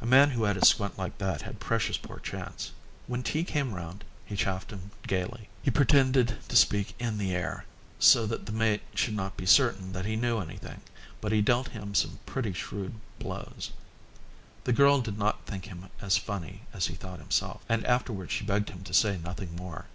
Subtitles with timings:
[0.00, 2.70] A man who had a squint like that had a precious poor chance.
[3.08, 5.48] When tea came round he chaffed him gaily.
[5.60, 7.64] He pretended to speak in the air,
[7.98, 10.82] so that the mate should not be certain that he knew anything,
[11.20, 13.72] but he dealt him some pretty shrewd blows.
[14.62, 18.44] The girl did not think him as funny as he thought himself, and afterwards she
[18.44, 19.86] begged him to say nothing more.